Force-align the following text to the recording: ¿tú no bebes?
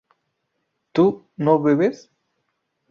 ¿tú 0.93 1.29
no 1.37 1.61
bebes? 1.61 2.09